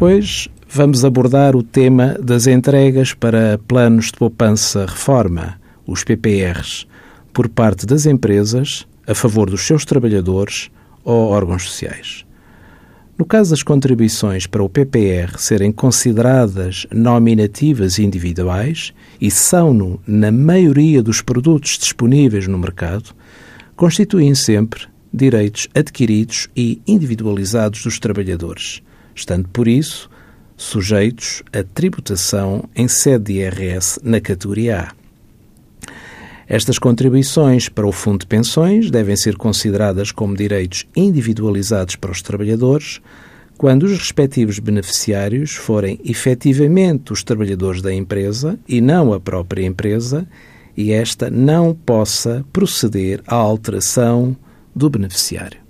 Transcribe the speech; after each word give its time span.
Hoje 0.00 0.48
vamos 0.68 1.04
abordar 1.04 1.56
o 1.56 1.62
tema 1.62 2.16
das 2.22 2.46
entregas 2.46 3.12
para 3.12 3.58
planos 3.66 4.06
de 4.06 4.12
poupança 4.12 4.86
reforma, 4.86 5.60
os 5.84 6.04
PPRs, 6.04 6.86
por 7.32 7.48
parte 7.48 7.84
das 7.84 8.06
empresas 8.06 8.86
a 9.08 9.12
favor 9.12 9.50
dos 9.50 9.62
seus 9.62 9.84
trabalhadores 9.84 10.70
ou 11.02 11.30
órgãos 11.30 11.64
sociais. 11.64 12.24
No 13.18 13.24
caso 13.24 13.50
das 13.50 13.64
contribuições 13.64 14.46
para 14.46 14.62
o 14.62 14.68
PPR 14.68 15.36
serem 15.36 15.72
consideradas 15.72 16.86
nominativas 16.92 17.98
individuais 17.98 18.94
e 19.20 19.32
são-no 19.32 20.00
na 20.06 20.30
maioria 20.30 21.02
dos 21.02 21.20
produtos 21.20 21.76
disponíveis 21.76 22.46
no 22.46 22.56
mercado, 22.56 23.10
constituem 23.74 24.32
sempre 24.36 24.82
direitos 25.12 25.66
adquiridos 25.74 26.48
e 26.54 26.80
individualizados 26.86 27.82
dos 27.82 27.98
trabalhadores, 27.98 28.80
estando 29.18 29.48
por 29.48 29.68
isso 29.68 30.08
sujeitos 30.56 31.42
a 31.52 31.62
tributação 31.62 32.64
em 32.74 32.88
sede 32.88 33.32
de 33.32 33.40
IRS 33.40 34.00
na 34.02 34.20
categoria 34.20 34.80
A. 34.80 34.92
Estas 36.46 36.78
contribuições 36.78 37.68
para 37.68 37.86
o 37.86 37.92
Fundo 37.92 38.20
de 38.20 38.26
Pensões 38.26 38.90
devem 38.90 39.16
ser 39.16 39.36
consideradas 39.36 40.10
como 40.10 40.34
direitos 40.34 40.86
individualizados 40.96 41.94
para 41.94 42.10
os 42.10 42.22
trabalhadores 42.22 43.00
quando 43.58 43.82
os 43.82 43.98
respectivos 43.98 44.58
beneficiários 44.58 45.54
forem 45.54 46.00
efetivamente 46.04 47.12
os 47.12 47.22
trabalhadores 47.22 47.82
da 47.82 47.92
empresa 47.92 48.58
e 48.68 48.80
não 48.80 49.12
a 49.12 49.20
própria 49.20 49.66
empresa 49.66 50.26
e 50.76 50.92
esta 50.92 51.28
não 51.28 51.74
possa 51.74 52.44
proceder 52.52 53.20
à 53.26 53.34
alteração 53.34 54.36
do 54.74 54.88
beneficiário. 54.88 55.67